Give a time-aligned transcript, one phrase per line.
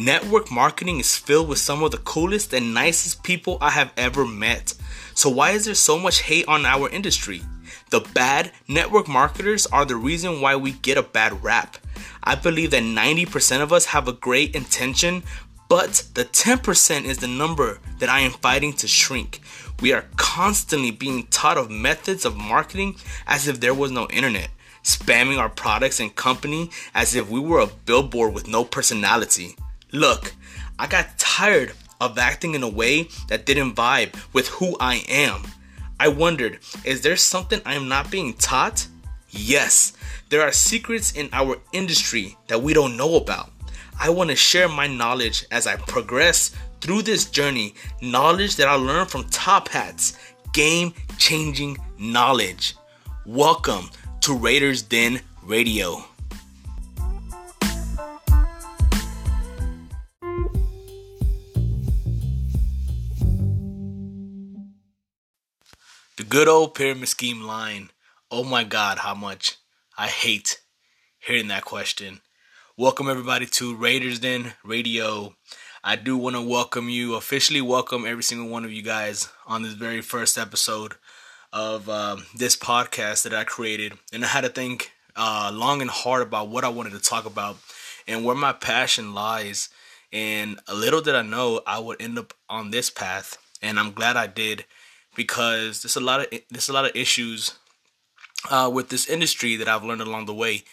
[0.00, 4.24] Network marketing is filled with some of the coolest and nicest people I have ever
[4.24, 4.72] met.
[5.12, 7.42] So, why is there so much hate on our industry?
[7.90, 11.76] The bad network marketers are the reason why we get a bad rap.
[12.24, 15.22] I believe that 90% of us have a great intention,
[15.68, 19.40] but the 10% is the number that I am fighting to shrink.
[19.82, 24.48] We are constantly being taught of methods of marketing as if there was no internet,
[24.82, 29.56] spamming our products and company as if we were a billboard with no personality.
[29.92, 30.34] Look,
[30.78, 35.42] I got tired of acting in a way that didn't vibe with who I am.
[35.98, 38.86] I wondered, is there something I am not being taught?
[39.30, 39.92] Yes,
[40.28, 43.50] there are secrets in our industry that we don't know about.
[43.98, 48.74] I want to share my knowledge as I progress through this journey, knowledge that I
[48.74, 50.16] learned from top hats,
[50.52, 52.76] game changing knowledge.
[53.26, 56.04] Welcome to Raiders Den Radio.
[66.20, 67.88] The good old pyramid scheme line.
[68.30, 69.56] Oh my god, how much
[69.96, 70.60] I hate
[71.18, 72.20] hearing that question.
[72.76, 75.34] Welcome everybody to Raiders Den Radio.
[75.82, 79.62] I do want to welcome you, officially welcome every single one of you guys on
[79.62, 80.92] this very first episode
[81.54, 83.94] of um, this podcast that I created.
[84.12, 87.24] And I had to think uh, long and hard about what I wanted to talk
[87.24, 87.56] about
[88.06, 89.70] and where my passion lies.
[90.12, 94.18] And little did I know I would end up on this path, and I'm glad
[94.18, 94.66] I did
[95.16, 97.54] because there's a lot of there's a lot of issues
[98.50, 100.64] uh, with this industry that I've learned along the way.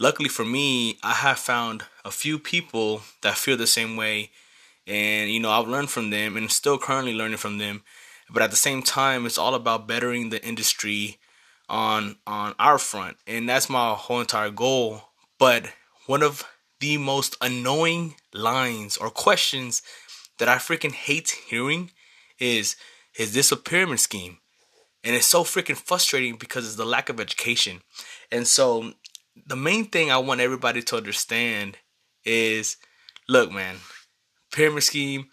[0.00, 4.30] Luckily for me, I have found a few people that feel the same way,
[4.86, 7.82] and you know I've learned from them and still currently learning from them.
[8.30, 11.18] But at the same time, it's all about bettering the industry
[11.68, 15.02] on on our front, and that's my whole entire goal.
[15.38, 15.66] But
[16.06, 16.44] one of
[16.80, 19.82] the most annoying lines or questions
[20.38, 21.90] that I freaking hate hearing
[22.38, 22.76] is
[23.18, 24.38] is this a pyramid scheme?
[25.02, 27.82] And it's so freaking frustrating because it's the lack of education.
[28.32, 28.92] And so
[29.46, 31.76] the main thing I want everybody to understand
[32.24, 32.76] is
[33.28, 33.76] look, man,
[34.52, 35.26] pyramid scheme,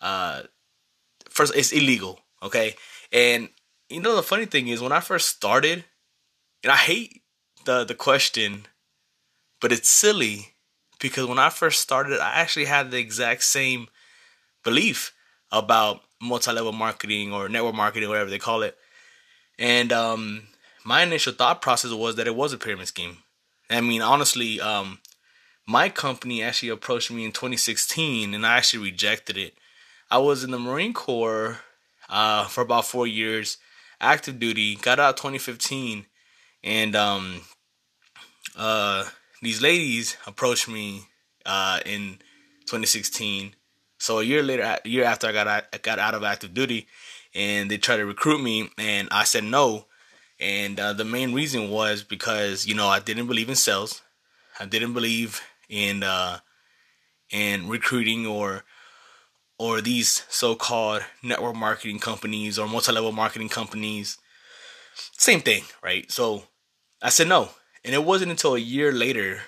[0.00, 0.42] uh
[1.30, 2.74] first it's illegal, okay?
[3.12, 3.48] And
[3.88, 5.84] you know the funny thing is when I first started,
[6.62, 7.22] and I hate
[7.64, 8.66] the the question,
[9.60, 10.54] but it's silly
[11.00, 13.88] because when I first started, I actually had the exact same
[14.62, 15.12] belief
[15.50, 18.76] about multi-level marketing or network marketing, whatever they call it.
[19.58, 20.48] And um,
[20.84, 23.18] my initial thought process was that it was a pyramid scheme.
[23.70, 24.98] I mean, honestly, um,
[25.66, 29.54] my company actually approached me in 2016, and I actually rejected it.
[30.10, 31.60] I was in the Marine Corps
[32.08, 33.58] uh, for about four years,
[34.00, 34.76] active duty.
[34.76, 36.06] Got out 2015,
[36.62, 37.42] and um,
[38.56, 39.04] uh,
[39.40, 41.04] these ladies approached me
[41.46, 42.18] uh, in
[42.66, 43.54] 2016
[44.04, 46.52] so a year later, a year after I got out, I got out of active
[46.52, 46.86] duty,
[47.34, 49.86] and they tried to recruit me, and I said no.
[50.38, 54.02] And uh, the main reason was because you know I didn't believe in sales,
[54.60, 56.40] I didn't believe in uh,
[57.30, 58.64] in recruiting or
[59.56, 64.18] or these so-called network marketing companies or multi-level marketing companies.
[65.16, 66.12] Same thing, right?
[66.12, 66.42] So
[67.00, 67.48] I said no,
[67.82, 69.44] and it wasn't until a year later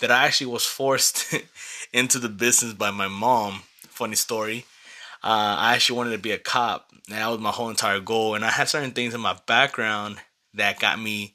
[0.00, 1.34] that I actually was forced
[1.92, 3.64] into the business by my mom
[3.98, 4.64] funny story.
[5.22, 8.34] Uh, I actually wanted to be a cop, and that was my whole entire goal.
[8.34, 10.18] And I had certain things in my background
[10.54, 11.34] that got me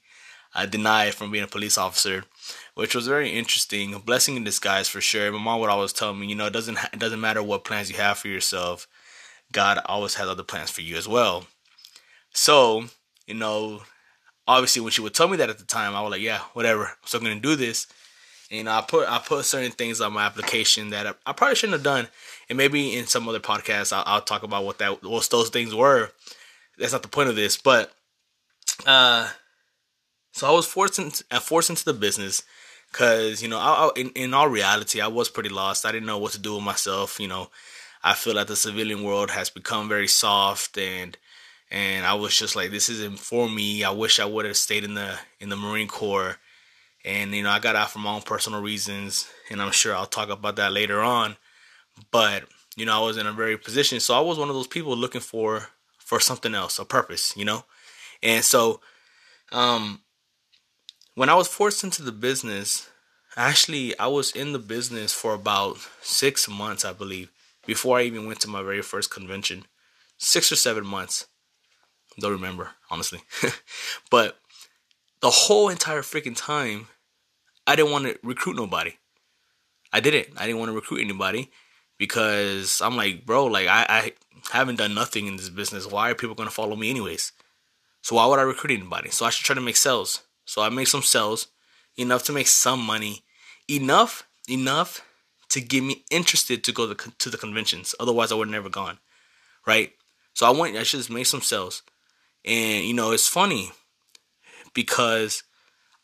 [0.56, 2.24] uh, denied from being a police officer,
[2.76, 3.94] which was very interesting.
[3.94, 5.32] A blessing in disguise for sure.
[5.32, 7.92] My mom would always tell me, you know, it doesn't it doesn't matter what plans
[7.92, 8.88] you have for yourself,
[9.52, 11.46] God always has other plans for you as well.
[12.34, 12.86] So,
[13.28, 13.84] you know,
[14.48, 16.86] obviously when she would tell me that at the time, I was like, yeah, whatever.
[16.86, 17.88] I'm still gonna do this.
[18.50, 21.34] And, you know, I put I put certain things on my application that I, I
[21.34, 22.08] probably shouldn't have done
[22.50, 25.74] and maybe in some other podcast I'll, I'll, talk about what that what those things
[25.74, 26.12] were.
[26.78, 27.92] That's not the point of this, but
[28.86, 29.30] uh,
[30.32, 32.44] so I was forced into, uh, forced into the business
[32.92, 35.86] because you know, I, I, in in all reality, I was pretty lost.
[35.86, 37.20] I didn't know what to do with myself.
[37.20, 37.50] You know,
[38.04, 41.18] I feel like the civilian world has become very soft and
[41.72, 43.84] and I was just like, this isn't for me.
[43.84, 46.38] I wish I would have stayed in the in the Marine Corps.
[47.06, 50.06] And you know, I got out for my own personal reasons, and I'm sure I'll
[50.06, 51.36] talk about that later on.
[52.12, 52.46] But
[52.76, 54.96] you know, I was in a very position, so I was one of those people
[54.96, 55.68] looking for
[55.98, 57.66] for something else, a purpose, you know.
[58.22, 58.80] And so,
[59.52, 60.02] um,
[61.16, 62.90] when I was forced into the business,
[63.36, 67.32] actually, I was in the business for about six months, I believe,
[67.66, 69.66] before I even went to my very first convention.
[70.18, 71.28] Six or seven months.
[72.20, 73.22] Don't remember, honestly.
[74.12, 74.40] but
[75.22, 76.88] the whole entire freaking time,
[77.66, 78.96] I didn't want to recruit nobody.
[79.92, 80.30] I didn't.
[80.38, 81.52] I didn't want to recruit anybody
[81.98, 84.14] because I'm like, bro, like I, I
[84.52, 85.88] haven't done nothing in this business.
[85.88, 87.32] Why are people gonna follow me anyways?
[88.02, 89.10] So why would I recruit anybody?
[89.12, 90.24] So I should try to make sales.
[90.46, 91.48] So I make some sales,
[91.96, 93.24] enough to make some money,
[93.70, 95.06] enough, enough
[95.50, 97.96] to get me interested to go to, to the conventions.
[98.00, 98.98] Otherwise, I would never gone,
[99.66, 99.94] right?
[100.34, 100.76] So I went.
[100.76, 101.84] I should just make some sales,
[102.44, 103.72] and you know, it's funny
[104.74, 105.44] because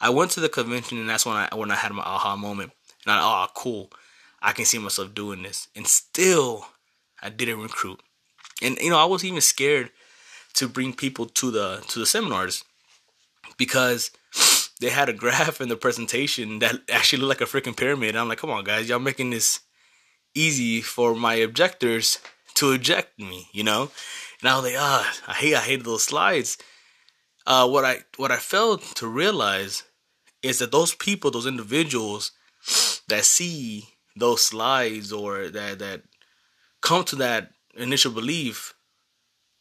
[0.02, 2.72] I went to the convention, and that's when I when I had my aha moment,
[3.06, 3.92] and I oh cool,
[4.42, 6.68] I can see myself doing this, and still
[7.22, 8.02] I didn't recruit,
[8.62, 9.92] and you know, I was even scared
[10.54, 12.64] to bring people to the to the seminars
[13.58, 14.12] because
[14.80, 18.16] they had a graph in the presentation that actually looked like a freaking pyramid.
[18.16, 19.60] I'm like, come on, guys, y'all making this
[20.34, 22.20] easy for my objectors
[22.56, 23.92] to eject me, you know?
[24.42, 26.58] And I was like, ah, I hate, I hate those slides.
[27.46, 29.84] Uh, what I what I failed to realize
[30.42, 32.32] is that those people, those individuals
[33.08, 36.02] that see those slides or that that
[36.82, 38.74] come to that initial belief,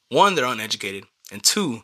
[0.09, 1.83] one, they're uneducated, and two,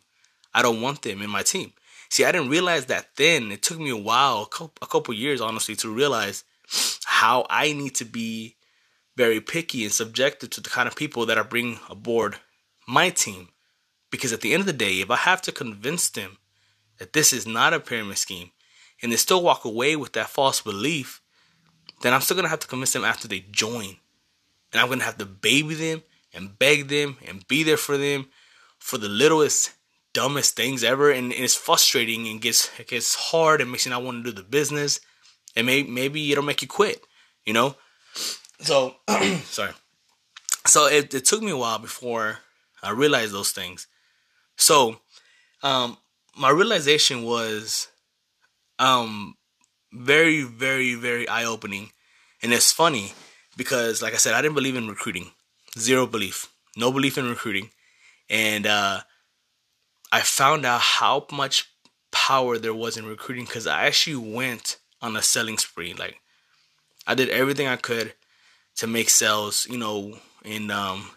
[0.53, 1.73] I don't want them in my team.
[2.09, 3.51] See, I didn't realize that then.
[3.51, 6.45] It took me a while, a couple, a couple years, honestly, to realize
[7.05, 8.57] how I need to be
[9.17, 12.37] very picky and subjective to the kind of people that I bring aboard
[12.87, 13.49] my team.
[14.11, 16.39] Because at the end of the day, if I have to convince them
[16.99, 18.51] that this is not a pyramid scheme
[19.03, 21.21] and they still walk away with that false belief,
[22.03, 23.97] then I'm still to have to convince them after they join.
[24.73, 26.03] And I'm to have to baby them
[26.33, 28.27] and beg them and be there for them
[28.79, 29.73] for the littlest
[30.15, 33.91] dumbest things ever, and, and it's frustrating and gets it gets hard and makes you
[33.91, 35.01] not want to do the business,
[35.55, 37.05] and maybe maybe it'll make you quit,
[37.45, 37.77] you know.
[38.61, 38.97] So
[39.45, 39.73] sorry.
[40.67, 42.39] So it, it took me a while before
[42.83, 43.87] I realized those things.
[44.57, 45.01] So
[45.63, 45.99] um,
[46.39, 47.89] my realization was
[48.79, 49.35] um,
[49.93, 51.91] very very very eye opening,
[52.43, 53.13] and it's funny
[53.57, 55.31] because like I said, I didn't believe in recruiting,
[55.79, 57.71] zero belief, no belief in recruiting,
[58.29, 59.01] and uh,
[60.13, 61.71] I found out how much
[62.13, 65.93] power there was in recruiting because I actually went on a selling spree.
[65.93, 66.21] Like
[67.07, 68.15] I did everything I could
[68.77, 71.11] to make sales, you know, in um,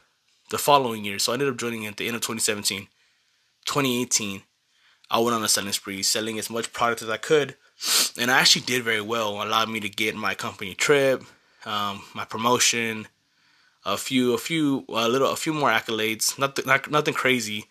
[0.49, 1.19] the following year.
[1.19, 2.87] So I ended up joining at the end of 2017.
[3.65, 4.43] 2018,
[5.09, 7.55] I went on a selling spree, selling as much product as I could.
[8.19, 9.41] And I actually did very well.
[9.41, 11.23] It allowed me to get my company trip,
[11.65, 13.07] um, my promotion,
[13.85, 16.37] a few, a few, a little, a few more accolades.
[16.37, 17.65] Nothing, not, nothing crazy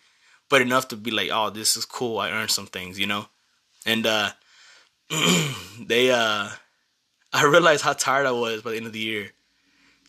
[0.49, 2.19] but enough to be like, oh, this is cool.
[2.19, 3.27] I earned some things, you know.
[3.85, 4.31] And uh,
[5.79, 6.49] they, uh,
[7.33, 9.31] I realized how tired I was by the end of the year.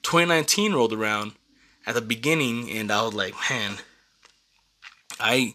[0.02, 1.32] 2019 rolled around
[1.86, 3.76] at the beginning, and I was like, man,
[5.18, 5.54] I,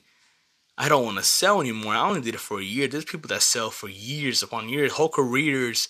[0.84, 1.94] I don't want to sell anymore.
[1.94, 2.90] I only did it for a year.
[2.90, 5.88] There's people that sell for years upon years, whole careers,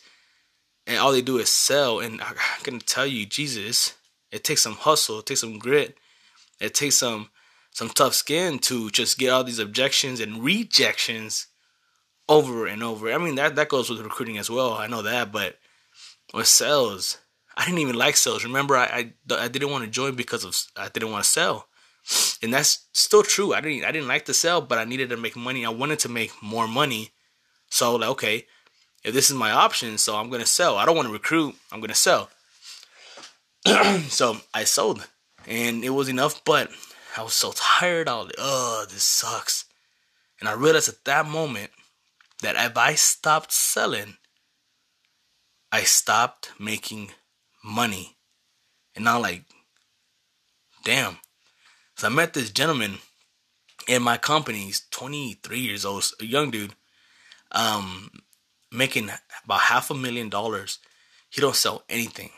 [0.86, 2.00] and all they do is sell.
[2.00, 3.96] And I, gonna tell you, Jesus,
[4.32, 5.98] it takes some hustle, it takes some grit,
[6.62, 7.32] it takes some
[7.72, 11.48] some tough skin to just get all these objections and rejections
[12.30, 13.12] over and over.
[13.12, 14.74] I mean that that goes with recruiting as well.
[14.74, 15.58] I know that, but
[16.36, 17.18] with sales,
[17.58, 18.44] I didn't even like sales.
[18.44, 19.14] Remember, I I,
[19.44, 21.68] I didn't want to join because of I didn't want to sell,
[22.42, 23.54] and that's still true.
[23.54, 25.66] I didn't I didn't like to sell, but I needed to make money.
[25.66, 27.12] I wanted to make more money,
[27.70, 28.46] so like okay,
[29.04, 30.78] if this is my option, so I'm gonna sell.
[30.78, 31.56] I don't want to recruit.
[31.72, 32.30] I'm gonna sell.
[34.10, 35.08] so I sold,
[35.48, 36.44] and it was enough.
[36.44, 36.70] But
[37.18, 38.08] I was so tired.
[38.08, 39.66] I was like, oh, this sucks.
[40.40, 41.72] And I realized at that moment
[42.42, 44.18] that if I stopped selling,
[45.72, 47.12] I stopped making
[47.64, 48.18] money.
[48.96, 49.44] And now, like,
[50.84, 51.18] damn.
[52.04, 52.98] So I met this gentleman
[53.88, 54.58] in my company.
[54.58, 56.76] He's 23 years old, a young dude,
[57.54, 58.10] um,
[58.74, 59.10] making
[59.46, 60.80] about half a million dollars.
[61.30, 62.32] He don't sell anything.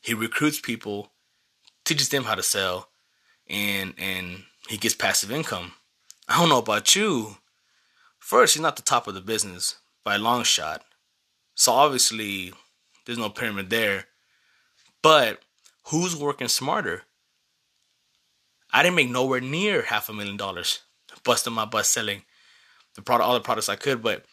[0.00, 1.12] He recruits people,
[1.84, 2.88] teaches them how to sell,
[3.46, 5.72] and and he gets passive income.
[6.26, 7.36] I don't know about you.
[8.18, 9.74] First, he's not the top of the business
[10.04, 10.82] by a long shot.
[11.54, 12.54] So obviously,
[13.04, 14.06] there's no pyramid there.
[15.02, 15.40] But
[15.88, 17.02] who's working smarter?
[18.76, 20.80] I didn't make nowhere near half a million dollars
[21.24, 22.24] busting my butt selling
[22.94, 24.26] the product, all the products I could, but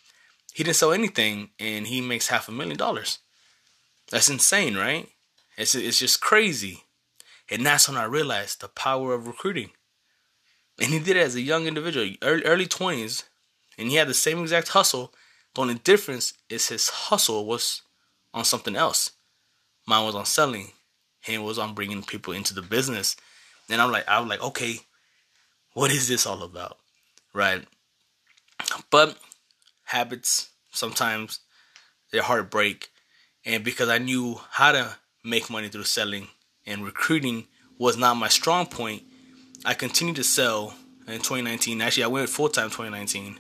[0.54, 3.20] he didn't sell anything and he makes half a million dollars.
[4.12, 5.08] That's insane, right?
[5.58, 6.84] It's it's just crazy.
[7.50, 9.70] And that's when I realized the power of recruiting.
[10.78, 13.24] And he did it as a young individual, early, early 20s,
[13.78, 15.14] and he had the same exact hustle.
[15.56, 17.82] The only difference is his hustle was
[18.34, 19.12] on something else.
[19.88, 20.72] Mine was on selling.
[21.22, 23.16] Him was on bringing people into the business.
[23.70, 24.80] And I'm like, I was like, okay,
[25.74, 26.78] what is this all about?
[27.34, 27.64] Right.
[28.90, 29.18] But
[29.86, 31.40] habits sometimes
[32.12, 32.90] they're hard to break.
[33.46, 36.28] And because I knew how to make money through selling
[36.66, 39.04] and recruiting was not my strong point,
[39.66, 40.76] I continued to sell
[41.08, 41.82] in 2019.
[41.82, 43.40] Actually, I went full time 2019.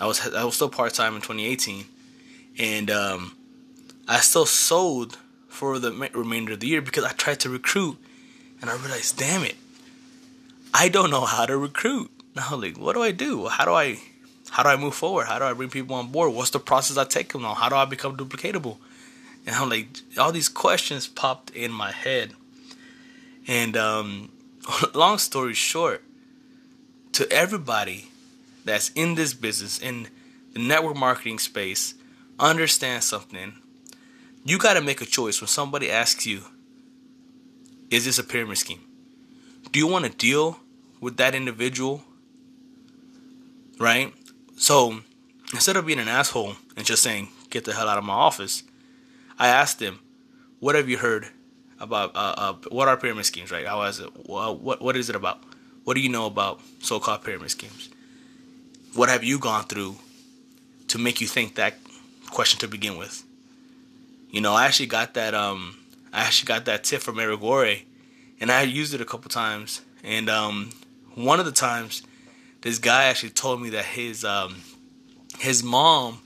[0.00, 1.84] I was I was still part time in 2018,
[2.58, 3.36] and um,
[4.08, 7.96] I still sold for the remainder of the year because I tried to recruit,
[8.60, 9.56] and I realized, damn it,
[10.72, 12.10] I don't know how to recruit.
[12.36, 13.48] Now, like, what do I do?
[13.48, 13.98] How do I
[14.50, 15.26] how do I move forward?
[15.26, 16.34] How do I bring people on board?
[16.34, 17.54] What's the process I take them on?
[17.54, 18.78] How do I become duplicatable?
[19.46, 19.86] And I'm like,
[20.18, 22.32] all these questions popped in my head.
[23.46, 24.32] And um,
[24.94, 26.02] long story short,
[27.12, 28.08] to everybody
[28.64, 30.08] that's in this business, in
[30.52, 31.94] the network marketing space,
[32.38, 33.54] understand something.
[34.44, 36.42] You got to make a choice when somebody asks you,
[37.90, 38.80] is this a pyramid scheme?
[39.72, 40.60] Do you want to deal
[41.00, 42.04] with that individual?
[43.78, 44.14] Right?
[44.56, 45.00] So
[45.52, 48.62] instead of being an asshole and just saying, get the hell out of my office,
[49.38, 50.00] I asked him,
[50.60, 51.28] what have you heard
[51.78, 53.66] about, uh, uh, what are pyramid schemes, right?
[53.66, 54.10] How is it?
[54.26, 55.42] What, what is it about?
[55.84, 57.88] What do you know about so-called pyramid schemes?
[58.94, 59.96] What have you gone through
[60.88, 61.74] to make you think that
[62.30, 63.24] question to begin with?
[64.30, 65.76] You know, I actually got that, um,
[66.12, 67.82] I actually got that tip from Eric Worre,
[68.40, 69.82] and I used it a couple times.
[70.02, 70.70] And um,
[71.14, 72.02] one of the times,
[72.62, 74.62] this guy actually told me that his um,
[75.38, 76.20] his mom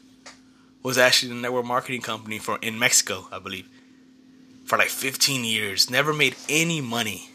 [0.82, 3.68] was actually in the network marketing company for in Mexico, I believe,
[4.64, 7.28] for like 15 years, never made any money,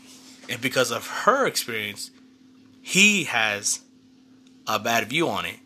[0.47, 2.11] and because of her experience,
[2.81, 3.81] he has
[4.67, 5.57] a bad view on it.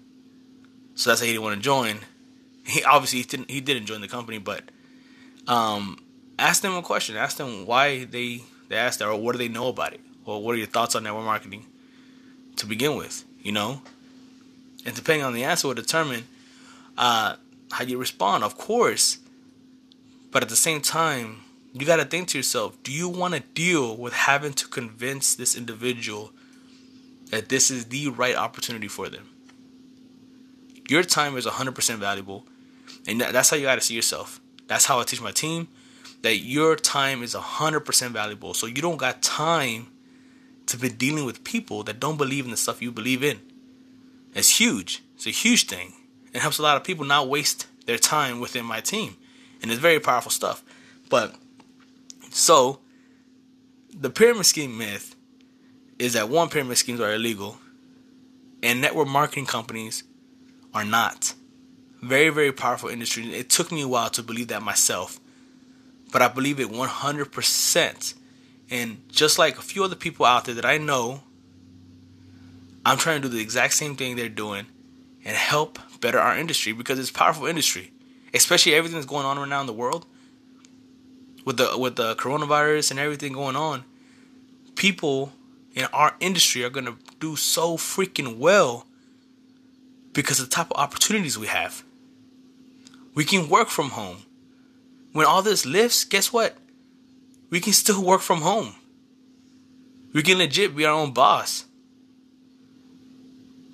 [0.96, 2.00] So that's why he didn't want to join.
[2.66, 4.64] He obviously he didn't he didn't join the company, but
[5.48, 6.03] um,
[6.38, 7.16] ask them a question.
[7.16, 10.42] Ask them why they they asked that, or what do they know about it, or
[10.42, 11.66] what are your thoughts on network marketing
[12.56, 13.82] to begin with, you know?
[14.86, 16.26] And depending on the answer will determine
[16.98, 17.36] uh,
[17.72, 19.20] how you respond, of course.
[20.32, 21.42] But at the same time,
[21.74, 25.36] you got to think to yourself do you want to deal with having to convince
[25.36, 26.32] this individual
[27.30, 29.30] that this is the right opportunity for them?
[30.90, 32.46] Your time is 100% valuable.
[33.08, 34.40] And that's how you got to see yourself.
[34.68, 35.68] That's how I teach my team
[36.24, 38.54] that your time is 100% valuable.
[38.54, 39.88] So you don't got time
[40.66, 43.40] to be dealing with people that don't believe in the stuff you believe in.
[44.34, 45.04] It's huge.
[45.16, 45.94] It's a huge thing.
[46.34, 49.18] It helps a lot of people not waste their time within my team.
[49.62, 50.64] And it's very powerful stuff.
[51.10, 51.36] But
[52.32, 52.80] so
[53.94, 55.16] the pyramid scheme myth
[56.00, 57.58] is that one pyramid schemes are illegal
[58.64, 60.04] and network marketing companies
[60.74, 61.34] are not.
[62.02, 63.34] Very, very powerful industry.
[63.34, 65.20] It took me a while to believe that myself,
[66.14, 68.14] but I believe it 100%.
[68.70, 71.24] And just like a few other people out there that I know,
[72.86, 74.68] I'm trying to do the exact same thing they're doing
[75.26, 77.92] and help better our industry because it's powerful industry.
[78.32, 80.06] Especially everything that's going on right now in the world.
[81.46, 83.84] With the with the coronavirus and everything going on,
[84.76, 85.34] people
[85.74, 88.86] in our industry are gonna do so freaking well
[90.14, 91.84] because of the type of opportunities we have.
[93.14, 94.20] We can work from home.
[95.14, 96.58] When all this lifts, guess what?
[97.54, 98.74] we can still work from home.
[100.12, 101.66] We can legit be our own boss.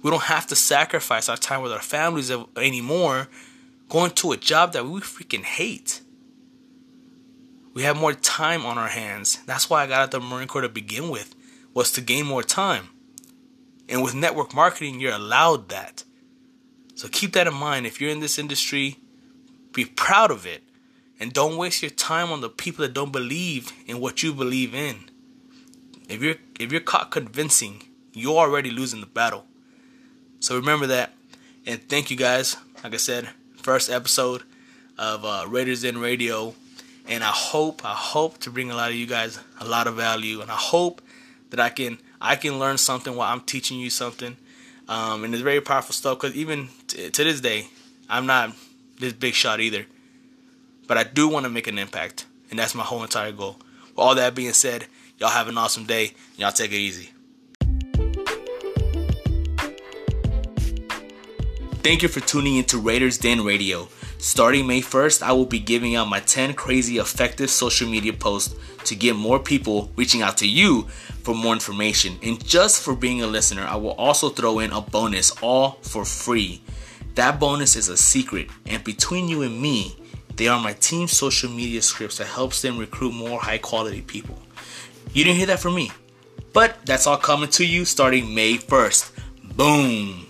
[0.04, 3.30] We don't have to sacrifice our time with our families anymore
[3.88, 6.02] going to a job that we freaking hate.
[7.74, 9.40] We have more time on our hands.
[9.46, 11.34] That's why I got out of the Marine Corps to begin with,
[11.74, 12.90] was to gain more time.
[13.88, 16.04] And with network marketing, you're allowed that.
[16.96, 17.88] So keep that in mind.
[17.88, 18.98] If you're in this industry,
[19.72, 20.64] be proud of it.
[21.20, 24.74] And don't waste your time on the people that don't believe in what you believe
[24.74, 25.10] in.
[26.08, 27.84] If you're if you're caught convincing,
[28.14, 29.46] you're already losing the battle.
[30.40, 31.14] So remember that.
[31.66, 32.56] And thank you guys.
[32.84, 34.44] Like I said, first episode
[34.98, 36.56] of uh, Raiders Den Radio.
[37.08, 39.96] And I hope, I hope to bring a lot of you guys a lot of
[39.96, 40.42] value.
[40.42, 41.02] And I hope
[41.50, 44.38] that I can I can learn something while I'm teaching you something.
[44.88, 47.68] Um, and it's very powerful stuff because even t- to this day,
[48.10, 48.56] I'm not
[49.00, 49.86] this big shot either
[50.90, 53.58] but I do want to make an impact, and that's my whole entire goal.
[53.90, 54.88] With all that being said,
[55.20, 56.16] y'all have an awesome day.
[56.36, 57.12] Y'all take it easy.
[61.84, 63.88] Thank you for tuning into Raiders Den Radio.
[64.18, 68.56] Starting May 1st, I will be giving out my 10 crazy effective social media posts
[68.86, 70.88] to get more people reaching out to you
[71.22, 72.18] for more information.
[72.24, 76.04] And just for being a listener, I will also throw in a bonus all for
[76.04, 76.64] free.
[77.14, 79.99] That bonus is a secret, and between you and me,
[80.40, 84.40] they are my team's social media scripts that helps them recruit more high quality people.
[85.12, 85.92] You didn't hear that from me.
[86.54, 89.12] But that's all coming to you starting May 1st.
[89.58, 90.29] Boom.